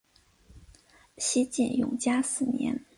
[1.19, 2.87] 西晋永嘉四年。